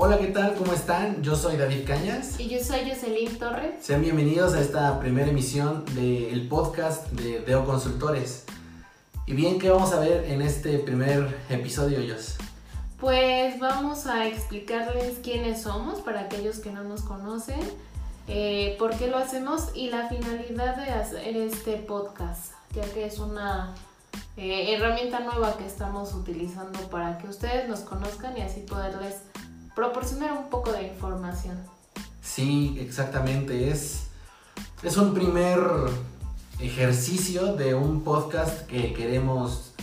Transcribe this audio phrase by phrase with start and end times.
[0.00, 0.54] Hola, ¿qué tal?
[0.54, 1.24] ¿Cómo están?
[1.24, 2.38] Yo soy David Cañas.
[2.38, 3.84] Y yo soy Jocelyn Torres.
[3.84, 8.44] Sean bienvenidos a esta primera emisión del podcast de Deo Consultores.
[9.26, 12.36] Y bien, ¿qué vamos a ver en este primer episodio, Jos?
[13.00, 17.58] Pues vamos a explicarles quiénes somos para aquellos que no nos conocen,
[18.28, 23.18] eh, por qué lo hacemos y la finalidad de hacer este podcast, ya que es
[23.18, 23.74] una
[24.36, 29.16] eh, herramienta nueva que estamos utilizando para que ustedes nos conozcan y así poderles
[29.78, 31.56] proporcionar un poco de información.
[32.20, 33.70] Sí, exactamente.
[33.70, 34.08] Es,
[34.82, 35.60] es un primer
[36.58, 39.74] ejercicio de un podcast que queremos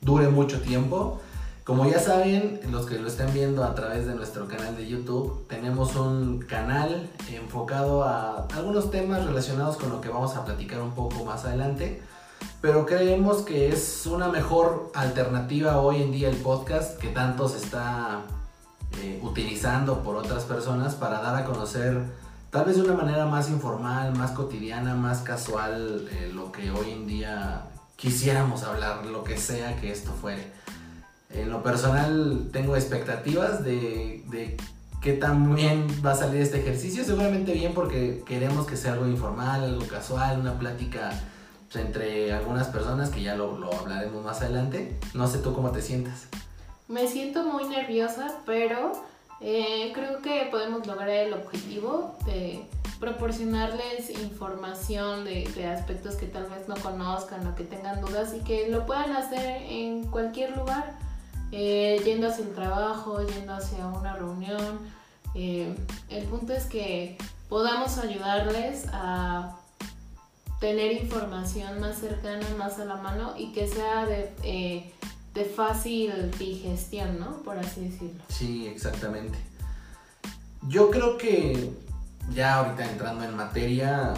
[0.00, 1.20] dure mucho tiempo.
[1.64, 5.46] Como ya saben, los que lo estén viendo a través de nuestro canal de YouTube,
[5.48, 10.92] tenemos un canal enfocado a algunos temas relacionados con lo que vamos a platicar un
[10.92, 12.00] poco más adelante.
[12.62, 17.58] Pero creemos que es una mejor alternativa hoy en día el podcast que tanto se
[17.58, 18.22] está
[19.02, 22.02] eh, utilizando por otras personas para dar a conocer
[22.50, 26.90] tal vez de una manera más informal, más cotidiana, más casual, eh, lo que hoy
[26.90, 30.52] en día quisiéramos hablar, lo que sea que esto fuere.
[31.30, 34.56] En lo personal tengo expectativas de, de
[35.02, 37.04] qué tan bien va a salir este ejercicio.
[37.04, 41.10] Seguramente bien porque queremos que sea algo informal, algo casual, una plática
[41.74, 44.98] entre algunas personas que ya lo, lo hablaremos más adelante.
[45.14, 46.26] No sé tú cómo te sientas.
[46.88, 48.92] Me siento muy nerviosa, pero
[49.40, 52.64] eh, creo que podemos lograr el objetivo de
[53.00, 58.68] proporcionarles información de, aspectos que tal vez no conozcan o que tengan dudas y que
[58.68, 60.96] lo puedan hacer en cualquier lugar
[61.52, 64.80] eh, yendo hacia el trabajo, yendo hacia una reunión.
[65.34, 65.74] Eh,
[66.08, 69.58] el punto es que podamos ayudarles a
[70.60, 74.90] tener información más cercana, más a la mano y que sea de,
[75.36, 77.42] de fácil digestión, ¿no?
[77.42, 78.22] Por así decirlo.
[78.28, 79.38] Sí, exactamente.
[80.66, 81.70] Yo creo que
[82.32, 84.14] ya ahorita entrando en materia,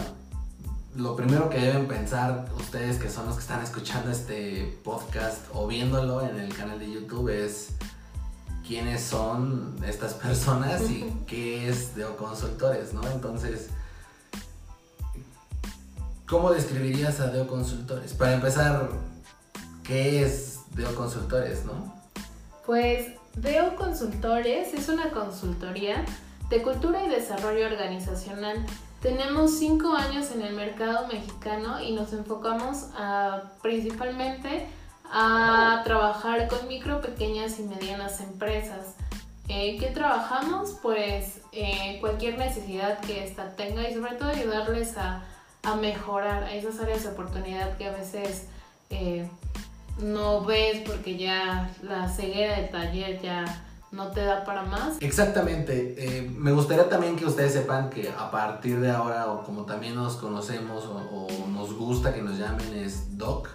[0.95, 5.67] lo primero que deben pensar ustedes que son los que están escuchando este podcast o
[5.67, 7.71] viéndolo en el canal de YouTube es
[8.65, 13.05] quiénes son estas personas y qué es Deo Consultores, ¿no?
[13.11, 13.67] Entonces,
[16.25, 18.13] ¿cómo describirías a Deo Consultores?
[18.13, 18.89] Para empezar,
[19.83, 21.93] ¿qué es Deo Consultores, no?
[22.65, 26.05] Pues Deo Consultores es una consultoría
[26.49, 28.65] de cultura y desarrollo organizacional
[29.01, 32.87] tenemos cinco años en el mercado mexicano y nos enfocamos
[33.61, 34.67] principalmente
[35.09, 38.95] a trabajar con micro, pequeñas y medianas empresas.
[39.47, 40.77] Eh, ¿Qué trabajamos?
[40.81, 45.23] Pues eh, cualquier necesidad que ésta tenga y sobre todo ayudarles a,
[45.63, 48.47] a, mejorar esas áreas de oportunidad que a veces
[48.91, 49.27] eh,
[50.01, 53.45] no ves porque ya la ceguera de taller ya
[53.91, 54.97] no te da para más.
[54.99, 55.95] Exactamente.
[55.97, 59.95] Eh, me gustaría también que ustedes sepan que a partir de ahora, o como también
[59.95, 63.49] nos conocemos o, nos gusta que nos llamen, es Doc.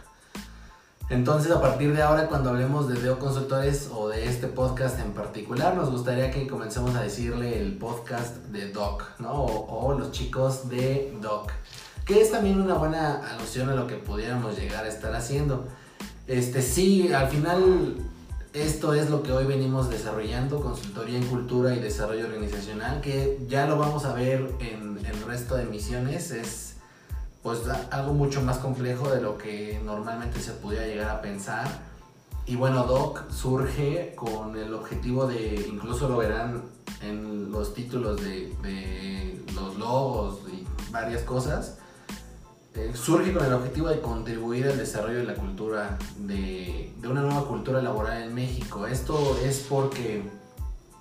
[1.10, 5.12] Entonces, a partir de ahora, cuando hablemos de Deo Consultores o de este podcast en
[5.12, 9.33] particular, nos gustaría que comencemos a decirle el podcast de Doc, ¿no?
[9.33, 11.53] O, o los chicos de Doc.
[12.06, 15.69] Que es también una buena alusión a lo que pudiéramos llegar a estar haciendo.
[16.27, 17.97] Este, sí, al final
[18.55, 23.67] esto es lo que hoy venimos desarrollando, consultoría en cultura y desarrollo organizacional, que ya
[23.67, 26.31] lo vamos a ver en, el resto de misiones.
[26.31, 26.77] Es
[27.43, 31.67] pues algo mucho más complejo de lo que normalmente se pudiera llegar a pensar.
[32.47, 36.63] Y bueno, Doc surge con el objetivo de, incluso lo verán
[37.03, 41.79] en los títulos de, de los logos y varias cosas,
[42.75, 47.47] eh, surge con el objetivo de contribuir al desarrollo de la cultura, de, una nueva
[47.47, 48.87] cultura laboral en México.
[48.87, 50.23] Esto es porque,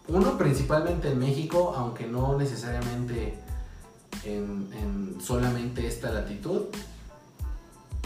[0.08, 3.36] uno, principalmente en México, aunque no necesariamente
[4.26, 6.64] en, en solamente esta latitud,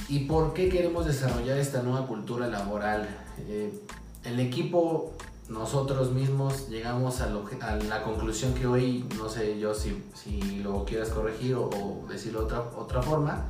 [0.09, 3.09] ¿Y por qué queremos desarrollar esta nueva cultura laboral?
[3.50, 3.77] Eh,
[4.24, 5.12] el equipo,
[5.50, 11.09] nosotros mismos, llegamos a, la conclusión que hoy, no sé yo si, si lo quieras
[11.09, 13.50] corregir o, o decirlo de otra, otra forma,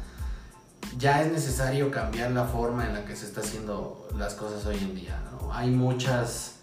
[0.97, 4.77] ya es necesario cambiar la forma en la que se está haciendo las cosas hoy
[4.77, 5.21] en día.
[5.51, 6.55] Hay muchas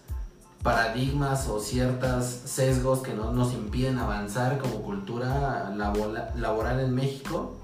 [0.61, 5.69] paradigmas o ciertos sesgos que no, nos impiden avanzar como cultura
[6.35, 7.55] laboral en México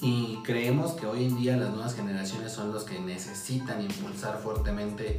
[0.00, 5.18] y creemos que hoy en día las nuevas generaciones son los que necesitan impulsar fuertemente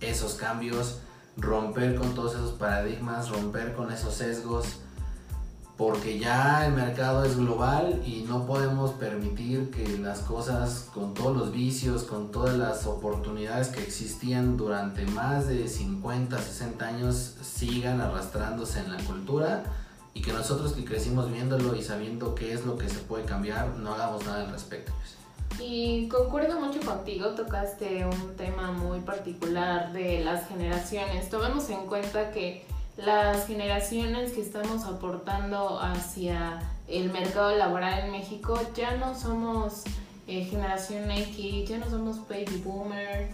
[0.00, 1.00] esos cambios,
[1.36, 4.80] romper con todos esos paradigmas, romper con esos sesgos,
[5.80, 11.34] porque ya el mercado es global y no podemos permitir que las cosas con todos
[11.34, 18.02] los vicios, con todas las oportunidades que existían durante más de 50, 60 años sigan
[18.02, 19.64] arrastrándose en la cultura
[20.12, 23.78] y que nosotros que crecimos viéndolo y sabiendo qué es lo que se puede cambiar,
[23.78, 24.92] no hagamos nada al respecto.
[25.58, 31.30] Y concuerdo mucho contigo, tocaste un tema muy particular de las generaciones.
[31.30, 32.66] Tomemos en cuenta que
[33.04, 39.84] las generaciones que estamos aportando hacia el mercado laboral en México ya no somos
[40.26, 43.30] eh, generación X, ya no somos baby boomers,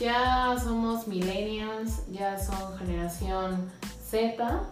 [0.00, 3.70] ya somos millennials, ya son generación
[4.10, 4.62] Z.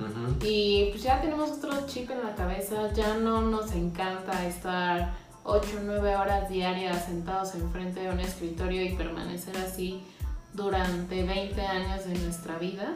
[0.42, 5.12] Y pues ya tenemos otro chip en la cabeza, ya no nos encanta estar
[5.44, 10.02] 8 o 9 horas diarias sentados enfrente de un escritorio y permanecer así
[10.52, 12.94] durante 20 años de nuestra vida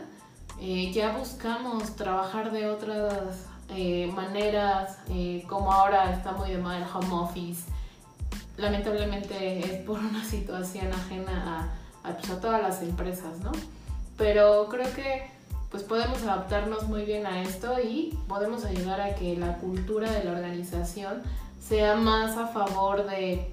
[0.61, 6.79] eh, ya buscamos trabajar de otras eh, maneras, eh, como ahora está muy de moda
[6.79, 7.64] el home office.
[8.56, 11.69] Lamentablemente es por una situación ajena
[12.05, 13.53] a, a, pues, a todas las empresas, ¿no?
[14.17, 15.31] Pero creo que
[15.70, 20.25] pues podemos adaptarnos muy bien a esto y podemos ayudar a que la cultura de
[20.25, 21.23] la organización
[21.61, 23.52] sea más a favor de,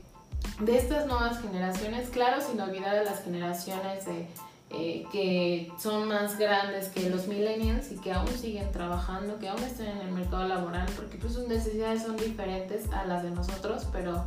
[0.60, 4.28] de estas nuevas generaciones, claro, sin olvidar a las generaciones de
[4.76, 9.62] eh, que son más grandes que los millennials y que aún siguen trabajando, que aún
[9.62, 13.86] están en el mercado laboral, porque pues sus necesidades son diferentes a las de nosotros,
[13.92, 14.24] pero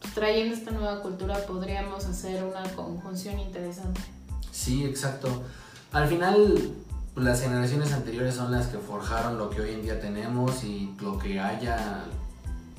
[0.00, 4.00] pues, trayendo esta nueva cultura podríamos hacer una conjunción interesante.
[4.52, 5.42] Sí, exacto.
[5.90, 6.70] Al final
[7.16, 11.18] las generaciones anteriores son las que forjaron lo que hoy en día tenemos y lo
[11.18, 12.04] que haya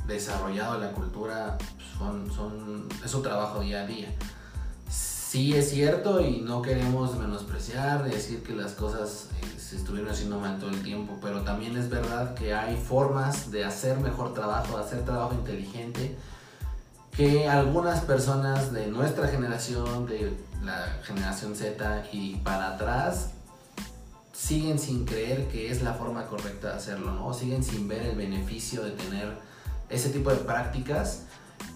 [0.08, 4.08] desarrollado la cultura pues, son, son, es su trabajo día a día
[5.30, 10.40] sí es cierto y no queremos menospreciar, decir que las cosas eh, se estuvieron haciendo
[10.40, 14.78] mal todo el tiempo, pero también es verdad que hay formas de hacer mejor trabajo,
[14.78, 16.18] de hacer trabajo inteligente,
[17.16, 23.30] que algunas personas de nuestra generación, de la generación Z y para atrás,
[24.34, 27.36] siguen sin creer que es la forma correcta de hacerlo, ¿no?
[27.36, 29.38] Siguen sin ver el beneficio de tener
[29.90, 31.26] ese tipo de prácticas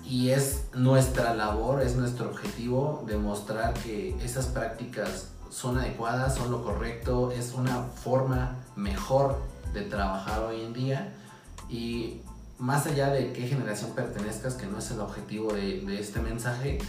[0.05, 6.63] y es nuestra labor, es nuestro objetivo demostrar que esas prácticas son adecuadas, son lo
[6.63, 9.39] correcto, es una forma mejor
[9.73, 11.13] de trabajar hoy en día
[11.69, 12.21] y
[12.57, 16.79] más allá de qué generación pertenezcas, que no es el objetivo de, este mensaje,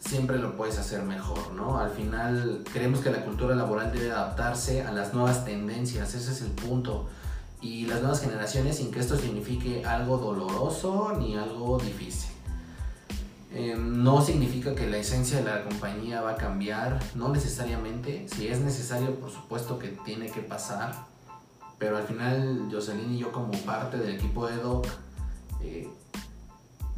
[0.00, 1.78] siempre lo puedes hacer mejor, ¿no?
[1.78, 6.40] Al final creemos que la cultura laboral debe adaptarse a las nuevas tendencias, ese es
[6.42, 7.08] el punto
[7.60, 12.30] y las nuevas generaciones sin que esto signifique algo doloroso ni algo difícil.
[13.50, 18.26] Eh, no significa que la esencia de la compañía va a cambiar, no necesariamente.
[18.28, 20.94] Si es necesario, por supuesto que tiene que pasar.
[21.78, 24.86] Pero al final, Jocelyn y yo, como parte del equipo de Doc,
[25.62, 25.88] eh,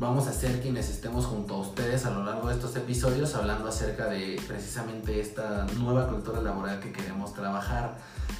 [0.00, 3.68] vamos a ser quienes estemos junto a ustedes a lo largo de estos episodios hablando
[3.68, 7.98] acerca de precisamente esta nueva cultura laboral que queremos trabajar.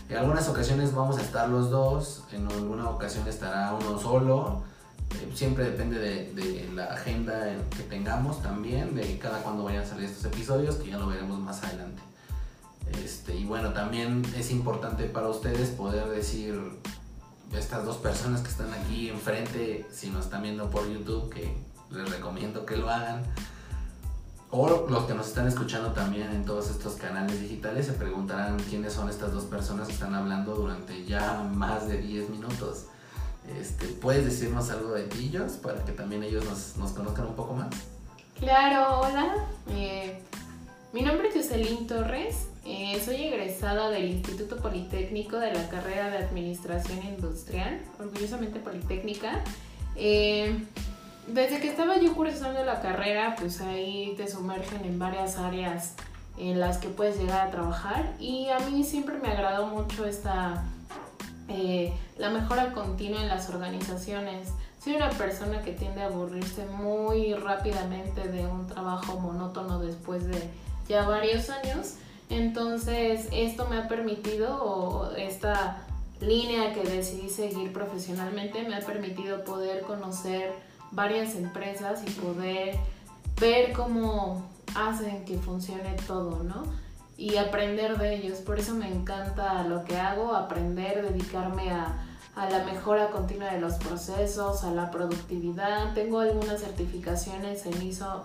[0.09, 4.63] En algunas ocasiones vamos a estar los dos, en alguna ocasión estará uno solo.
[5.11, 10.07] Eh, siempre depende de, la agenda que tengamos también, de cada cuando vayan a salir
[10.07, 12.01] estos episodios, que ya lo veremos más adelante.
[13.05, 16.59] Este, y bueno, también es importante para ustedes poder decir
[17.53, 21.57] estas dos personas que están aquí enfrente, si nos están viendo por YouTube, que
[21.91, 23.23] les recomiendo que lo hagan.
[24.53, 28.93] O los que nos están escuchando también en todos estos canales digitales se preguntarán quiénes
[28.93, 32.87] son estas dos personas que están hablando durante ya más de 10 minutos.
[33.59, 37.55] Este, ¿Puedes decirnos algo de ellos para que también ellos nos, nos conozcan un poco
[37.55, 37.69] más?
[38.39, 39.47] Claro, hola.
[39.69, 40.21] Eh,
[40.93, 42.50] mi nombre es Jocelyn Torres.
[42.67, 49.41] Eh, soy egresada del Instituto Politécnico de la carrera de Administración Industrial, orgullosamente Politécnica.
[49.97, 50.63] Eh,
[51.27, 55.95] desde que estaba yo cursando la carrera, pues ahí te sumergen en varias áreas
[56.39, 60.65] en las que puedes llegar a trabajar y a mí siempre me agradó mucho esta,
[61.49, 64.49] eh, la mejora continua en las organizaciones.
[64.83, 70.43] Soy una persona que tiende a aburrirse muy rápidamente de un trabajo monótono después de
[70.89, 71.95] ya varios años
[72.31, 75.83] entonces, esto me ha permitido, o esta
[76.21, 80.53] línea que decidí seguir profesionalmente, me ha permitido poder conocer
[80.93, 82.77] varias empresas y poder
[83.41, 86.63] ver cómo hacen que funcione todo, ¿no?
[87.17, 88.39] Y aprender de ellos.
[88.39, 92.07] Por eso me encanta lo que hago, aprender, dedicarme a,
[92.37, 95.95] a la mejora continua de los procesos, a la productividad.
[95.95, 98.25] Tengo algunas certificaciones en ISO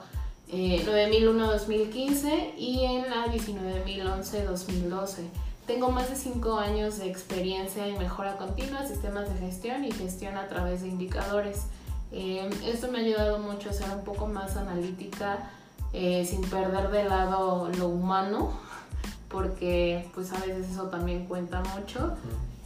[0.51, 5.27] 9001-2015 eh, y en la 19011-2012.
[5.65, 10.37] tengo más de 5 años de experiencia en mejora continua, sistemas de gestión y gestión
[10.37, 11.63] a través de indicadores.
[12.11, 15.49] Eh, esto me ha ayudado mucho a ser un poco más analítica
[15.93, 18.51] eh, sin perder de lado lo humano,
[19.29, 22.15] porque pues a veces eso también cuenta mucho.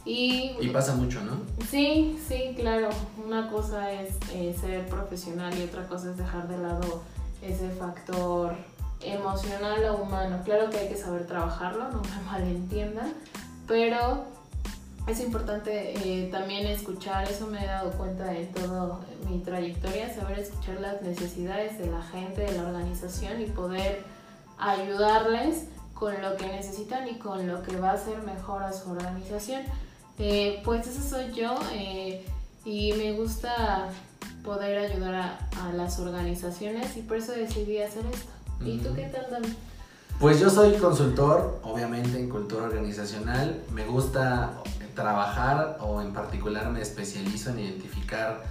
[0.04, 1.32] Y, y pasa mucho, ¿no?
[1.70, 2.88] Sí, sí, claro.
[3.24, 7.02] Una cosa es eh, ser profesional y otra cosa es dejar de lado
[7.42, 8.54] ese factor
[9.02, 10.40] emocional o humano.
[10.44, 13.12] Claro que hay que saber trabajarlo, no me malentiendan,
[13.66, 14.24] pero
[15.06, 20.38] es importante eh, también escuchar, eso me he dado cuenta en toda mi trayectoria, saber
[20.38, 24.04] escuchar las necesidades de la gente, de la organización y poder
[24.58, 28.90] ayudarles con lo que necesitan y con lo que va a ser mejor a su
[28.90, 29.62] organización.
[30.18, 32.24] Eh, pues eso soy yo eh,
[32.64, 33.88] y me gusta
[34.44, 38.30] poder ayudar a, las organizaciones y por eso decidí hacer esto.
[38.64, 39.54] ¿Y tú qué tal, David?
[40.18, 43.62] Pues yo soy consultor, obviamente, en cultura organizacional.
[43.72, 44.52] Me gusta
[44.94, 48.42] trabajar o en particular me especializo en identificar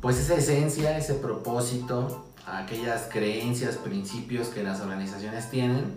[0.00, 5.96] pues esa esencia, ese propósito, aquellas creencias, principios que las organizaciones tienen,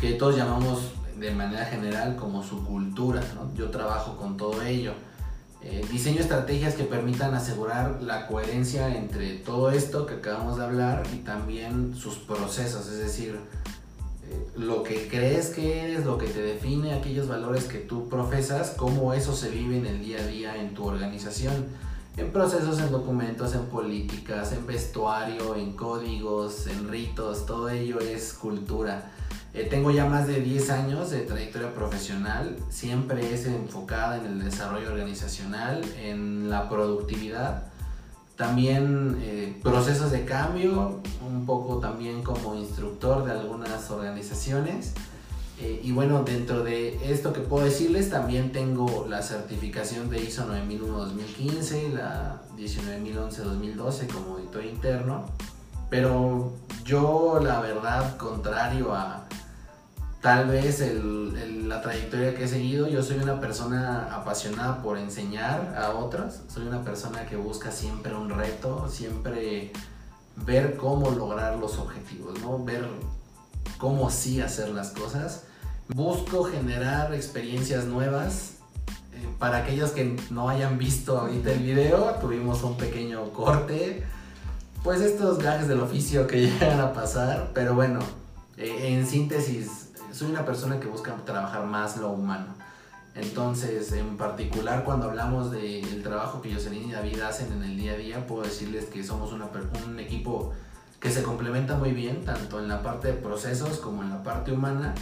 [0.00, 3.22] que todos llamamos de manera general como su cultura.
[3.54, 4.92] Yo trabajo con todo ello.
[5.64, 11.04] Eh, diseño estrategias que permitan asegurar la coherencia entre todo esto que acabamos de hablar
[11.14, 13.38] y también sus procesos, es decir,
[14.28, 18.74] eh, lo que crees que eres, lo que te define, aquellos valores que tú profesas,
[18.76, 21.66] cómo eso se vive en el día a día en tu organización,
[22.16, 28.32] en procesos, en documentos, en políticas, en vestuario, en códigos, en ritos, todo ello es
[28.32, 29.12] cultura.
[29.54, 34.44] Eh, tengo ya más de 10 años de trayectoria profesional, siempre es enfocada en el
[34.44, 37.64] desarrollo organizacional, en la productividad,
[38.36, 44.94] también eh, procesos de cambio, un poco también como instructor de algunas organizaciones.
[45.60, 50.48] Eh, y bueno, dentro de esto que puedo decirles, también tengo la certificación de ISO
[50.48, 55.26] 9001-2015, la 19011-2012 como editor interno.
[55.90, 56.54] Pero
[56.84, 59.26] yo, la verdad, contrario a,
[60.22, 60.80] tal vez
[61.66, 66.66] la trayectoria que he seguido, yo soy una persona apasionada por enseñar a otros, soy
[66.66, 69.72] una persona que busca siempre un reto, siempre
[70.36, 72.64] ver cómo lograr los objetivos, ¿no?
[72.64, 72.86] ver
[73.78, 75.42] cómo sí hacer las cosas.
[75.88, 78.52] Busco generar experiencias nuevas.
[79.12, 84.04] Eh, para aquellos que no hayan visto ahorita el video, tuvimos un pequeño corte.
[84.84, 87.98] Pues estos gajes del oficio que llegan a pasar, pero bueno,
[88.56, 89.81] eh, en síntesis,
[90.22, 92.46] soy una persona que busca trabajar más lo humano.
[93.16, 97.92] Entonces, en particular, cuando hablamos del trabajo que Jocelyn y David hacen en el día
[97.92, 99.48] a día, puedo decirles que somos una,
[99.84, 100.52] un equipo
[101.00, 104.52] que se complementa muy bien, tanto en la parte de procesos como en la parte
[104.52, 104.94] humana.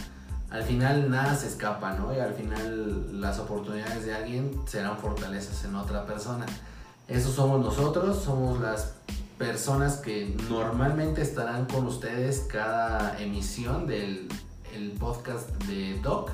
[0.49, 2.13] Al final nada se escapa, ¿no?
[2.13, 6.47] Y al final las oportunidades de alguien serán fortalezas en otra persona.
[7.07, 8.93] Eso somos nosotros, somos las
[9.37, 14.27] personas que normalmente estarán con ustedes cada emisión del
[14.73, 16.31] el podcast de Doc.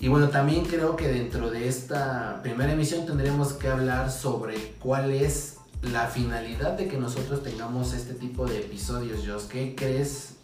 [0.00, 5.12] Y bueno, también creo que dentro de esta primera emisión tendremos que hablar sobre cuál
[5.12, 9.44] es la finalidad de que nosotros tengamos este tipo de episodios.
[9.44, 10.34] ¿Qué crees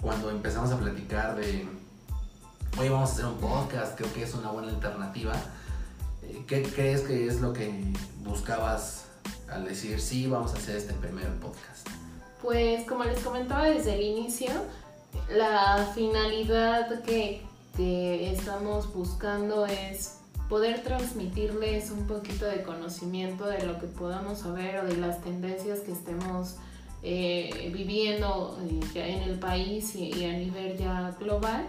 [0.00, 1.66] cuando empezamos a platicar de,
[2.78, 3.96] hoy vamos a hacer un podcast?
[3.96, 5.32] Creo que es una buena alternativa.
[6.22, 7.82] Eh, ¿Qué crees que es lo que
[8.24, 9.04] buscabas
[9.50, 11.88] al decir sí, vamos a hacer este primer podcast?
[12.42, 14.50] Pues como les comentaba desde el inicio,
[15.30, 17.46] la finalidad que,
[17.80, 24.84] estamos buscando es poder transmitirles un poquito de conocimiento de lo que podamos saber o
[24.84, 26.56] de las tendencias que estemos
[27.04, 31.66] eh, viviendo eh, en el país y, a nivel ya global.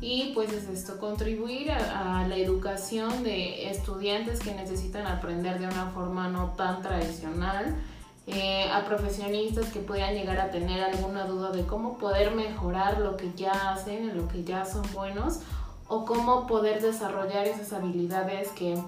[0.00, 5.86] Y pues es esto, contribuir a, la educación de estudiantes que necesitan aprender de una
[5.90, 7.76] forma no tan tradicional
[8.26, 13.18] eh, a profesionistas que puedan llegar a tener alguna duda de cómo poder mejorar lo
[13.18, 15.40] que ya hacen, en lo que ya son buenos,
[15.88, 18.78] o cómo poder desarrollar esas habilidades que,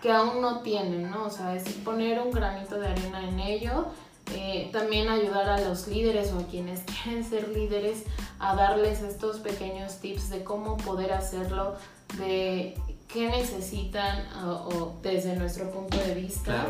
[0.00, 1.24] que aún no tienen, ¿no?
[1.24, 3.86] O sea, es poner un granito de arena en ello.
[4.32, 8.04] Eh, también ayudar a los líderes o a quienes quieren ser líderes
[8.38, 11.74] a darles estos pequeños tips de cómo poder hacerlo,
[12.18, 16.66] de qué necesitan o, desde nuestro punto de vista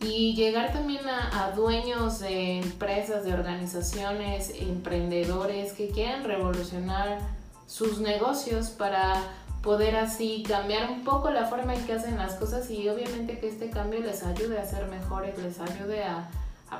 [0.00, 7.20] y llegar también a, dueños de empresas, de organizaciones, emprendedores que quieran revolucionar
[7.66, 9.22] sus negocios para
[9.62, 13.48] poder así cambiar un poco la forma en que hacen las cosas y obviamente que
[13.48, 16.28] este cambio les ayude a ser mejores, les ayude a,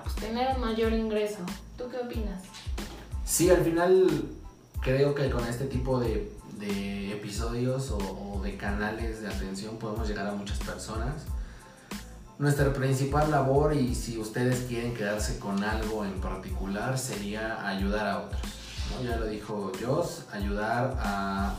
[0.02, 1.38] pues, tener un mayor ingreso.
[1.78, 2.42] ¿Tú qué opinas?
[3.24, 4.24] Sí, al final
[4.82, 10.26] creo que con este tipo de, de episodios o, de canales de atención podemos llegar
[10.26, 11.24] a muchas personas.
[12.38, 18.18] Nuestra principal labor y si ustedes quieren quedarse con algo en particular sería ayudar a
[18.18, 18.42] otros.
[19.04, 21.54] Ya lo dijo Joss, ayudar a...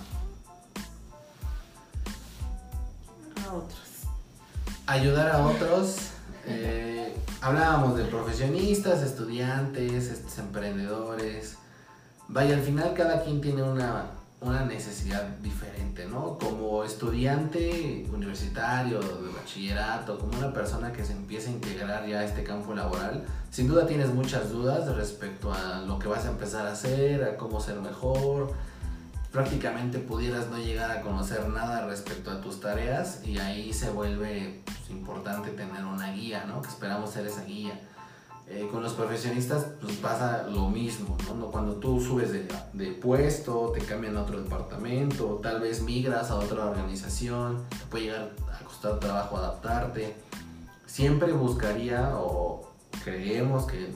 [3.48, 3.80] A otros.
[4.86, 5.98] Ayudar a otros.
[6.48, 11.58] Eh, hablábamos de profesionistas, estudiantes, emprendedores.
[12.28, 14.12] Vaya, al final cada quien tiene una,
[14.42, 16.38] una necesidad diferente, ¿no?
[16.38, 22.26] Como estudiante universitario, de bachillerato, como una persona que se empieza a integrar ya a
[22.26, 26.68] este campo laboral, sin duda tienes muchas dudas respecto a lo que vas a empezar
[26.68, 28.54] a hacer, a cómo ser mejor.
[29.32, 34.62] Prácticamente pudieras no llegar a conocer nada respecto a tus tareas y ahí se vuelve
[34.90, 36.62] importante tener una guía, ¿no?
[36.62, 37.80] Que esperamos ser esa guía
[38.48, 41.48] eh, con los profesionistas pues pasa lo mismo, ¿no?
[41.48, 46.36] Cuando tú subes de, de, puesto, te cambian a otro departamento, tal vez migras a
[46.36, 50.16] otra organización, te puede llegar a costar trabajo adaptarte.
[50.86, 52.72] Siempre buscaría, o
[53.04, 53.96] creemos que,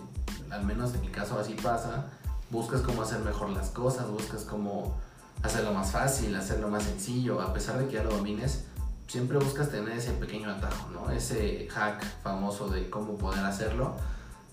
[0.50, 2.08] al menos en mi caso así pasa,
[2.50, 4.96] buscas cómo hacer mejor las cosas, buscas cómo
[5.44, 8.66] hacerlo más fácil, hacerlo más sencillo, a pesar de que ya lo domines,
[9.08, 11.12] siempre buscas tener ese pequeño atajo, ¿no?
[11.12, 13.96] Ese hack famoso de cómo poder hacerlo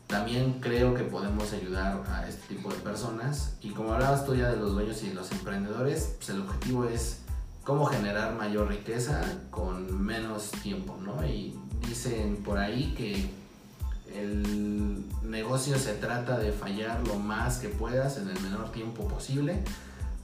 [0.07, 4.49] también creo que podemos ayudar a este tipo de personas y como hablabas tú ya
[4.51, 7.23] de los dueños y los emprendedores, pues el objetivo es
[7.65, 9.21] cómo generar mayor riqueza
[9.51, 11.27] con menos tiempo, ¿no?
[11.27, 11.59] Y
[11.89, 13.29] dicen por ahí que
[14.15, 19.65] el negocio se trata de fallar lo más que puedas en el menor tiempo posible,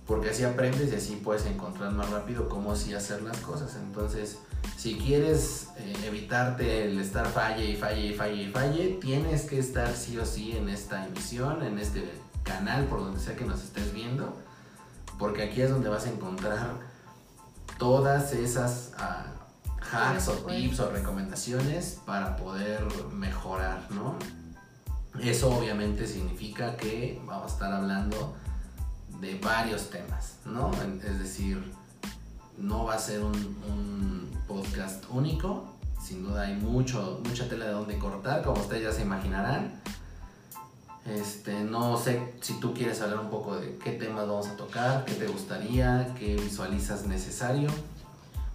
[0.06, 3.76] porque así aprendes y así puedes encontrar más rápido cómo sí hacer las cosas.
[3.76, 4.38] Entonces,
[4.76, 9.58] si quieres eh, evitarte el estar falle y falle y falle y falle, tienes que
[9.58, 12.10] estar sí o sí en esta emisión, en este
[12.42, 14.36] canal, por donde sea que nos estés viendo,
[15.18, 16.74] porque aquí es donde vas a encontrar
[17.78, 19.26] todas esas ah,
[19.92, 24.16] hacks o tips o recomendaciones para poder mejorar, ¿no?
[25.20, 28.34] Eso obviamente significa que vamos a estar hablando
[29.22, 30.72] de varios temas, ¿no?
[31.04, 31.62] Es decir,
[32.58, 35.64] no va a ser un, podcast único.
[36.02, 39.80] Sin duda hay mucho, mucha tela de donde cortar, como ustedes ya se imaginarán.
[41.06, 45.04] Este, no sé si tú quieres hablar un poco de qué temas vamos a tocar,
[45.04, 47.70] qué te gustaría, qué visualizas necesario.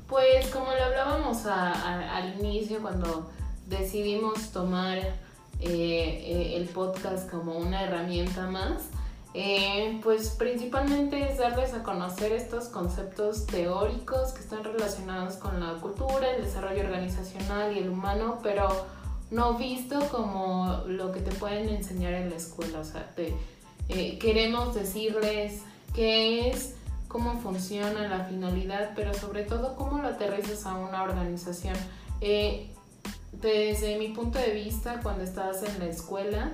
[0.08, 3.32] Pues como lo hablábamos al inicio cuando
[3.68, 5.16] decidimos tomar eh,
[5.62, 8.90] eh, el podcast como una herramienta más,
[9.40, 15.74] eh, pues principalmente es darles a conocer estos conceptos teóricos que están relacionados con la
[15.80, 18.68] cultura, el desarrollo organizacional y el humano, pero
[19.30, 22.80] no visto como lo que te pueden enseñar en la escuela.
[22.80, 23.14] O sea,
[23.90, 25.62] eh, queremos decirles
[25.94, 26.74] qué es,
[27.08, 31.76] cómo funciona la finalidad, pero sobre todo cómo lo aterrizas a una organización.
[32.22, 32.72] Eh,
[33.34, 36.54] desde mi punto de vista, cuando estás en la escuela,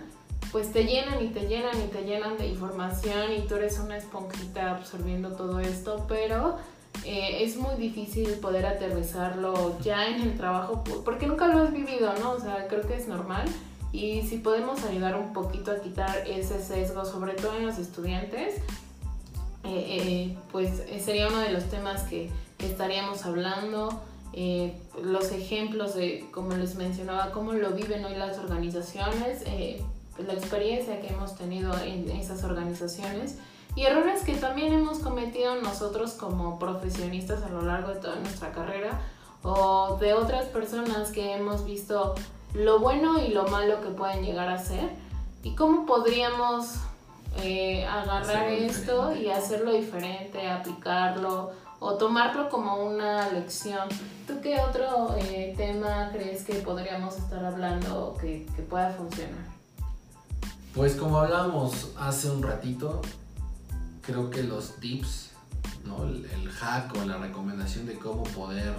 [0.52, 3.98] pues te llenan y te llenan y te llenan de información y tú eres una
[3.98, 6.58] esponjita absorbiendo todo esto, pero
[7.06, 12.14] eh, es muy difícil poder aterrizarlo ya en el trabajo porque nunca lo has vivido,
[12.22, 12.32] ¿no?
[12.32, 13.48] O sea, creo que es normal.
[13.92, 18.56] Y si podemos ayudar un poquito a quitar ese sesgo, sobre todo en los estudiantes,
[19.66, 22.30] eh, eh, pues sería uno de los temas que,
[22.60, 24.02] estaríamos hablando.
[25.04, 29.44] los ejemplos de, como les mencionaba, cómo lo viven hoy las organizaciones,
[30.18, 33.38] la experiencia que hemos tenido en esas organizaciones
[33.76, 38.52] y errores que también hemos cometido nosotros como profesionistas a lo largo de toda nuestra
[38.52, 39.02] carrera
[39.42, 42.14] o de otras personas que hemos visto
[42.54, 44.90] lo bueno y lo malo que pueden llegar a ser
[45.42, 46.76] y cómo podríamos
[47.42, 53.90] eh, agarrar esto y hacerlo diferente, aplicarlo o tomarlo como una lección.
[54.28, 59.53] ¿Tú qué otro eh, tema crees que podríamos estar hablando que, que pueda funcionar?
[60.74, 63.00] Pues como hablábamos hace un ratito,
[64.02, 65.30] creo que los tips,
[65.86, 68.74] el, hack o la recomendación de cómo poder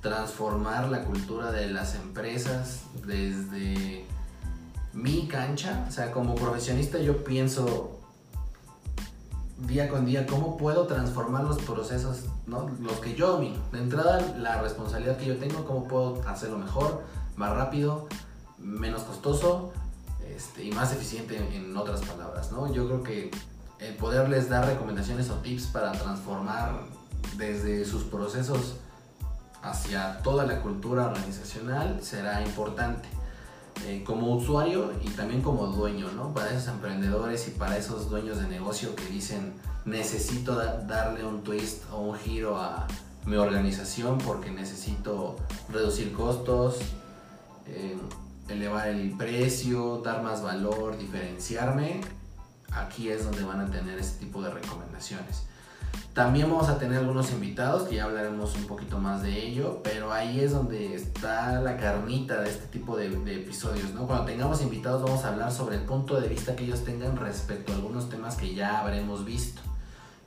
[0.00, 4.04] transformar la cultura de las empresas desde
[4.92, 7.98] mi cancha, o sea, como profesionista yo pienso
[9.58, 12.70] día con día cómo puedo transformar los procesos, ¿no?
[12.80, 13.58] los que yo domino.
[13.72, 17.02] De entrada, la responsabilidad que yo tengo, cómo puedo hacerlo mejor,
[17.36, 18.06] más rápido,
[18.58, 19.72] menos costoso
[20.34, 22.72] este, y más eficiente en, otras palabras, ¿no?
[22.72, 23.30] Yo creo que
[23.78, 26.84] el poderles dar recomendaciones o tips para transformar
[27.36, 28.74] desde sus procesos
[29.62, 33.08] hacia toda la cultura organizacional será importante.
[33.86, 36.34] eh, como usuario y también como dueño, ¿no?
[36.34, 40.54] Para esos emprendedores y para esos dueños de negocio que dicen necesito
[40.86, 42.86] darle un twist o un giro a
[43.26, 45.36] mi organización porque necesito
[45.68, 46.78] reducir costos,
[47.66, 47.96] eh,
[48.48, 52.00] elevar el precio, dar más valor, diferenciarme.
[52.72, 55.44] Aquí es donde van a tener este tipo de recomendaciones.
[56.14, 60.12] También vamos a tener algunos invitados que ya hablaremos un poquito más de ello, pero
[60.12, 64.06] ahí es donde está la carnita de este tipo de, episodios, ¿no?
[64.06, 67.72] Cuando tengamos invitados vamos a hablar sobre el punto de vista que ellos tengan respecto
[67.72, 69.62] a algunos temas que ya habremos visto.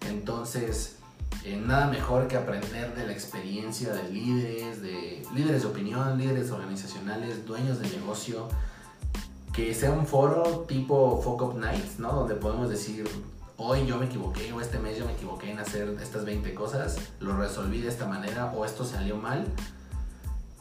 [0.10, 0.98] Entonces,
[1.44, 6.52] eh, nada mejor que aprender de la experiencia de líderes, de líderes de opinión, líderes
[6.52, 8.48] organizacionales, dueños de negocio,
[9.54, 12.12] que sea un foro tipo Focus Nights, ¿no?
[12.14, 13.08] Donde podemos decir,
[13.58, 16.98] hoy yo me equivoqué o este mes yo me equivoqué en hacer estas 20 cosas,
[17.20, 19.46] lo resolví de esta manera o esto salió mal.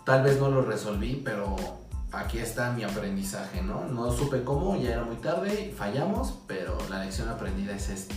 [0.05, 1.57] Tal vez no lo resolví, pero
[2.13, 3.87] aquí está mi aprendizaje, ¿no?
[3.87, 8.15] No supe cómo, ya era muy tarde, fallamos, pero la lección aprendida es esta.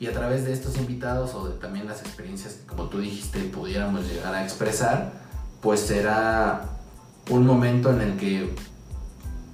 [0.00, 3.40] Y a través de estos invitados o de también las experiencias que como tú dijiste
[3.44, 5.12] pudiéramos llegar a expresar,
[5.60, 6.62] pues será
[7.30, 8.54] un momento en el que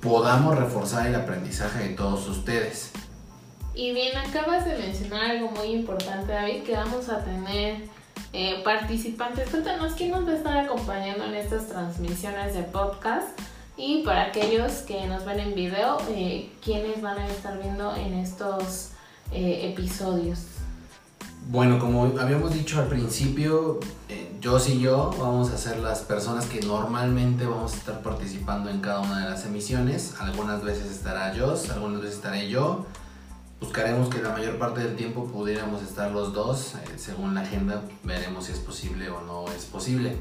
[0.01, 2.91] podamos reforzar el aprendizaje de todos ustedes.
[3.75, 7.89] Y bien, acabas de mencionar algo muy importante, David, que vamos a tener
[8.33, 9.49] eh, participantes.
[9.49, 13.27] Cuéntanos quién nos va a estar acompañando en estas transmisiones de podcast.
[13.77, 18.15] Y para aquellos que nos ven en video, eh, quiénes van a estar viendo en
[18.15, 18.91] estos
[19.33, 20.41] eh, episodios.
[21.49, 23.79] Bueno, como habíamos dicho al principio,
[24.41, 28.81] yo y yo vamos a ser las personas que normalmente vamos a estar participando en
[28.81, 30.15] cada una de las emisiones.
[30.21, 32.87] Algunas veces estará Jos, algunas veces estaré yo
[33.65, 36.75] buscaremos que la mayor parte del tiempo pudiéramos estar los dos.
[36.75, 40.17] Eh, según la agenda veremos si es posible o no es posible.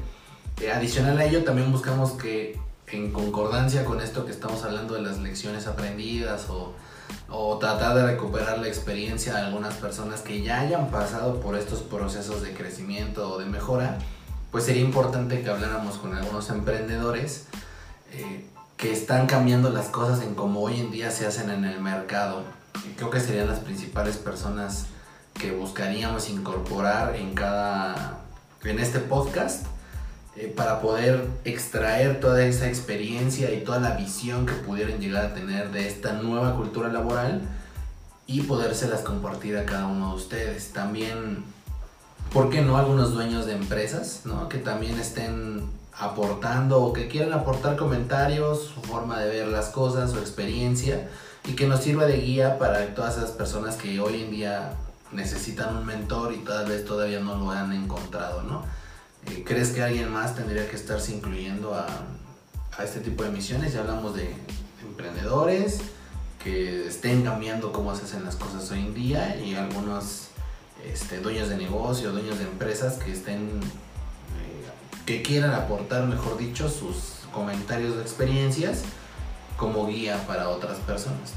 [0.60, 5.02] Eh, adicional a ello también buscamos que en concordancia con esto que estamos hablando de
[5.02, 6.72] las lecciones aprendidas o,
[7.28, 11.80] o tratar de recuperar la experiencia de algunas personas que ya hayan pasado por estos
[11.80, 13.98] procesos de crecimiento o de mejora,
[14.50, 17.46] pues sería importante que habláramos con algunos emprendedores
[18.12, 21.80] eh, que están cambiando las cosas en cómo hoy en día se hacen en el
[21.80, 22.42] mercado.
[22.96, 24.86] Creo que serían las principales personas
[25.32, 28.20] que buscaríamos incorporar en cada
[28.62, 29.66] en este podcast
[30.36, 35.34] eh, para poder extraer toda esa experiencia y toda la visión que pudieran llegar a
[35.34, 37.42] tener de esta nueva cultura laboral
[38.26, 40.72] y podérselas compartir a cada uno de ustedes.
[40.72, 41.44] También,
[42.32, 44.48] ¿por qué no algunos dueños de empresas, ¿no?
[44.48, 45.62] que también estén
[45.96, 51.08] aportando o que quieran aportar comentarios, su forma de ver las cosas, su experiencia?
[51.46, 54.72] y que nos sirva de guía para todas esas personas que hoy en día
[55.12, 58.62] necesitan un mentor y tal vez todavía no lo han encontrado, ¿no?
[59.44, 61.86] ¿Crees que alguien más tendría que estarse incluyendo a,
[62.76, 63.72] a este tipo de misiones?
[63.72, 64.28] Ya hablamos de
[64.82, 65.80] emprendedores
[66.42, 70.28] que estén cambiando cómo se hacen las cosas hoy en día y algunos
[70.84, 76.68] este, dueños de negocio, dueños de empresas que estén, eh, que quieran aportar, mejor dicho,
[76.68, 78.82] sus comentarios de experiencias
[79.56, 81.32] como guía para otras personas.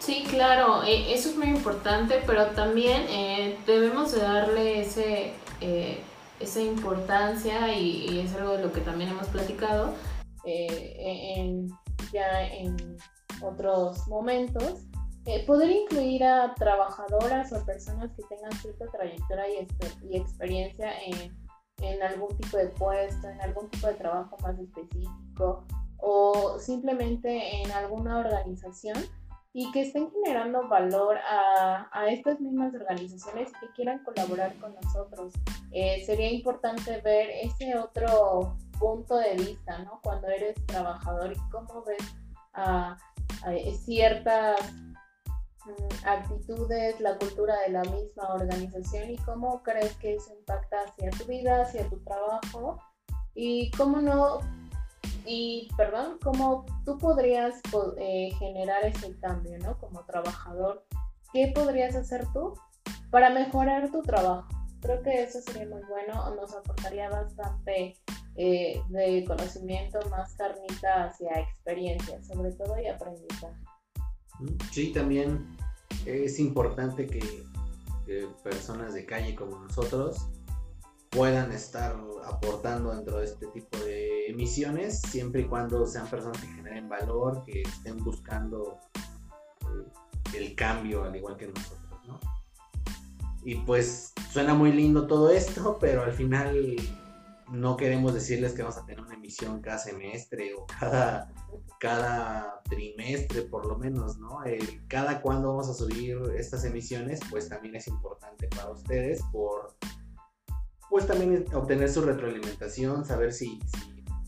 [0.00, 6.02] Sí, claro, e, eso es muy importante, pero también eh, debemos de darle ese, eh,
[6.40, 9.94] esa importancia y, es algo de lo que también hemos platicado
[10.44, 11.66] eh,
[12.12, 12.76] ya en
[13.42, 14.82] otros momentos.
[15.46, 19.46] poder incluir a trabajadoras o personas que tengan cierta trayectoria
[20.02, 21.34] y, experiencia en,
[21.82, 25.64] en algún tipo de puesto, en algún tipo de trabajo más específico
[25.98, 28.96] o simplemente en alguna organización
[29.56, 35.32] y que estén generando valor a, a estas mismas organizaciones que quieran colaborar con nosotros.
[35.70, 40.00] Eh, sería importante ver ese otro punto de vista, ¿no?
[40.02, 42.02] Cuando eres trabajador y cómo ves
[42.52, 42.98] a,
[43.84, 44.60] ciertas
[45.66, 51.10] mm, actitudes, la cultura de la misma organización y cómo crees que eso impacta hacia
[51.10, 52.80] tu vida, hacia tu trabajo
[53.36, 54.40] y cómo no
[55.24, 57.60] y, perdón, ¿cómo tú podrías
[57.98, 59.78] eh, generar ese cambio, ¿no?
[59.78, 60.84] Como trabajador,
[61.32, 62.54] ¿qué podrías hacer tú
[63.10, 64.48] para mejorar tu trabajo?
[64.80, 67.96] Creo que eso sería muy bueno, nos aportaría bastante
[68.36, 73.56] eh, de conocimiento, más carnita hacia experiencia, sobre todo y aprendizaje.
[74.72, 75.56] Sí, también
[76.04, 77.22] es importante que
[78.42, 80.28] personas de calle como nosotros
[81.14, 81.96] puedan estar
[82.26, 87.44] aportando dentro de este tipo de emisiones, siempre y cuando sean personas que generen valor,
[87.44, 88.80] que estén buscando
[89.62, 92.18] eh, el cambio al igual que nosotros, ¿no?
[93.44, 96.76] Y pues suena muy lindo todo esto, pero al final
[97.52, 101.30] no queremos decirles que vamos a tener una emisión cada semestre o cada,
[101.78, 104.38] cada trimestre por lo menos, ¿no?
[104.88, 109.76] cada cuándo vamos a subir estas emisiones, pues también es importante para ustedes por,
[110.90, 113.60] pues también obtener su retroalimentación, saber si,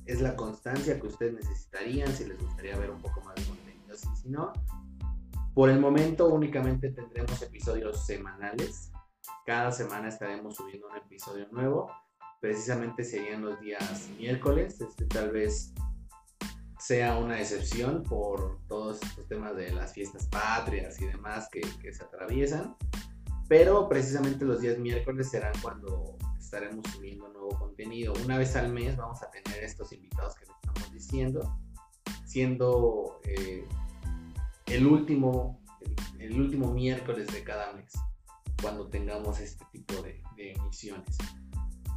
[0.06, 3.96] es la constancia que ustedes necesitarían, si les gustaría ver un poco más de contenido,
[3.96, 4.52] si, si no.
[5.54, 8.92] Por el momento únicamente tendremos episodios semanales.
[9.44, 11.90] Cada semana estaremos subiendo un episodio nuevo
[12.40, 14.80] precisamente serían los días miércoles.
[14.80, 15.72] Este tal vez
[16.78, 22.04] sea una excepción por todos estos temas de las fiestas patrias y demás que, se
[22.04, 22.76] atraviesan.
[23.48, 26.16] Pero precisamente los días miércoles serán cuando
[26.46, 28.14] estaremos subiendo nuevo contenido.
[28.24, 31.58] Una vez al mes vamos a tener estos invitados que les estamos diciendo,
[32.24, 33.64] siendo eh,
[34.66, 35.60] el, último,
[36.18, 37.92] el, último miércoles de cada mes,
[38.62, 41.18] cuando tengamos este tipo de emisiones.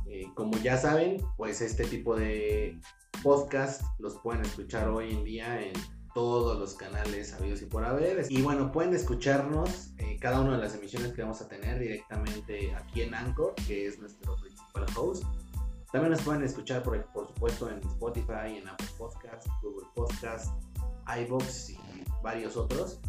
[0.07, 2.79] Eh, como ya saben, pues este tipo de
[3.21, 5.73] podcast los pueden escuchar hoy en día en
[6.13, 8.25] todos los canales habidos y por haber.
[8.29, 12.73] Y bueno, pueden escucharnos eh, cada una de las emisiones que vamos a tener directamente
[12.75, 15.23] aquí en Anchor, que es nuestro principal host.
[15.91, 20.51] También nos pueden escuchar, por, por supuesto, en Spotify, en Apple Podcasts, Google Podcasts,
[21.23, 21.79] iBox y
[22.21, 22.99] varios otros.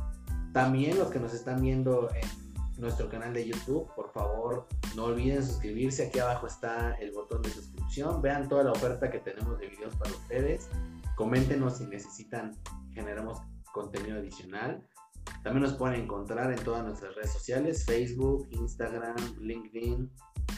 [0.52, 3.86] También los que nos están viendo en nuestro canal de YouTube.
[3.94, 6.06] Por favor, no olviden suscribirse.
[6.06, 8.22] Aquí abajo está el botón de suscripción.
[8.22, 10.68] Vean toda la oferta que tenemos de videos para ustedes.
[11.20, 12.56] Coméntenos si necesitan
[12.94, 13.42] generamos
[13.74, 14.82] contenido adicional.
[15.44, 20.10] También nos pueden encontrar en todas nuestras redes sociales, Facebook, Instagram, LinkedIn.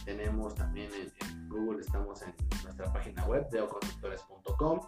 [0.05, 4.81] Tenemos también en, Google, estamos en nuestra página web, deoconductores.com.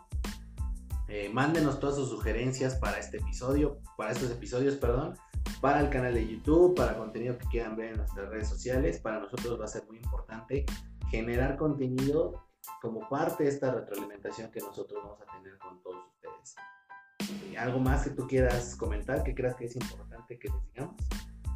[1.09, 5.15] Eh, mándenos todas sus sugerencias para este episodio, para estos episodios, perdón
[5.61, 9.01] para el canal de YouTube, para contenido que quieran ver en nuestras redes sociales.
[9.01, 10.67] Para nosotros va a ser muy importante
[11.11, 12.45] generar contenido
[12.81, 16.55] como parte de esta retroalimentación que nosotros vamos a tener con todos ustedes.
[17.53, 20.97] Eh, ¿Algo más que tú quieras comentar, que creas que es importante que les digamos?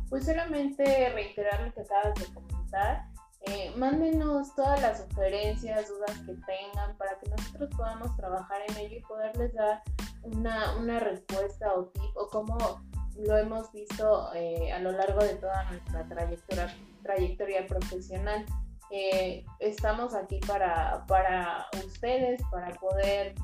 [0.08, 3.06] Pues solamente reiterar lo que acabas de comentar.
[3.42, 8.96] Eh, mándenos todas las sugerencias, dudas que tengan para que nosotros podamos trabajar en ello
[8.96, 9.82] y poderles dar
[10.22, 12.82] una, una respuesta o tip o cómo
[13.18, 18.44] lo hemos visto eh, a lo largo de toda nuestra trayectoria, trayectoria profesional.
[18.90, 23.34] Eh, estamos aquí para, para ustedes, para poder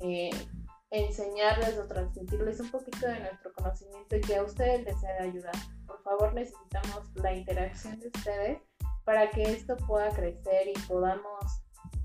[0.00, 0.30] eh,
[0.90, 5.28] enseñarles o transmitirles un poquito de nuestro conocimiento y que a ustedes les sea de
[5.28, 5.50] ayuda.
[5.86, 8.58] Por favor, necesitamos la interacción de ustedes
[9.04, 11.62] para que esto pueda crecer y podamos,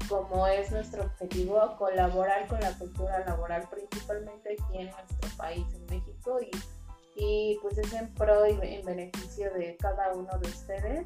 [0.09, 5.85] como es nuestro objetivo, colaborar con la cultura laboral, principalmente aquí en nuestro país, en
[5.85, 6.51] México, y
[7.15, 11.05] y pues es en pro y en beneficio de cada uno de ustedes.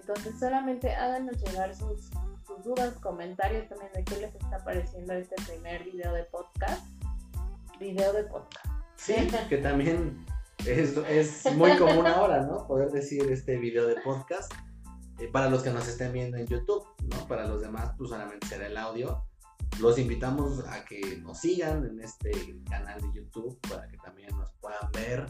[0.00, 2.10] Entonces solamente háganos llegar sus,
[2.46, 6.86] sus dudas, comentarios también de qué les está pareciendo este primer video de podcast.
[7.78, 8.66] Video de podcast.
[8.96, 9.14] Sí,
[9.48, 10.24] que también
[10.66, 12.66] es, es muy común ahora, ¿no?
[12.66, 14.52] Poder decir este video de podcast.
[15.18, 17.28] Eh, para los que nos estén viendo en YouTube, ¿no?
[17.28, 19.24] Para los demás, pues solamente será el audio.
[19.80, 24.52] Los invitamos a que nos sigan en este canal de YouTube para que también nos
[24.60, 25.26] puedan ver,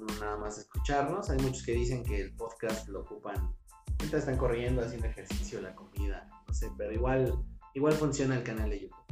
[0.00, 1.30] no nada más escucharnos.
[1.30, 3.54] Hay muchos que dicen que el podcast lo ocupan
[3.98, 7.34] mientras están corriendo, haciendo ejercicio, la comida, no sé, pero igual,
[7.74, 9.06] igual funciona el canal de YouTube.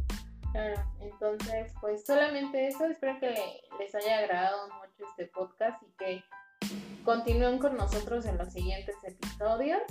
[0.53, 2.85] Claro, entonces, pues solamente eso.
[2.85, 3.35] Espero que
[3.79, 6.25] les haya agradado mucho este podcast y que
[7.05, 9.83] continúen con nosotros en los siguientes episodios.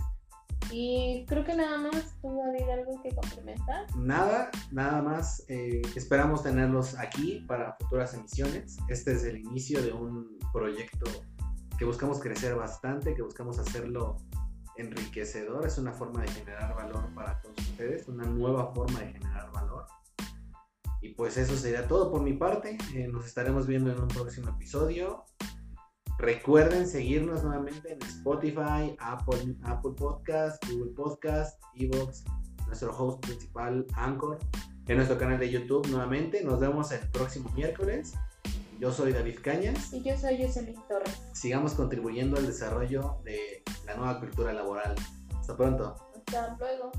[0.72, 3.86] Y creo que nada más, ¿tú David algo que complementar?
[3.98, 5.44] Nada, nada más.
[5.50, 8.78] Eh, esperamos tenerlos aquí para futuras emisiones.
[8.88, 11.06] Este es el inicio de un proyecto
[11.78, 14.18] que buscamos crecer bastante, que buscamos hacerlo
[14.78, 15.66] enriquecedor.
[15.66, 19.86] Es una forma de generar valor para todos ustedes, una nueva forma de generar valor.
[21.02, 22.78] Y pues eso sería todo por mi parte.
[22.96, 25.26] Eh, nos estaremos viendo en un próximo episodio.
[26.18, 32.24] Recuerden seguirnos nuevamente en Spotify, Apple, Apple Podcast, Google Podcast, Evox,
[32.68, 34.40] nuestro host principal, Anchor,
[34.88, 36.44] en nuestro canal de YouTube nuevamente.
[36.44, 38.14] Nos vemos el próximo miércoles.
[38.84, 39.94] Yo soy David Cañas.
[39.94, 41.18] Y yo soy Jocelyn Torres.
[41.32, 44.94] Sigamos contribuyendo al desarrollo de la nueva cultura laboral.
[45.40, 45.96] Hasta pronto.
[46.14, 46.92] Hasta luego.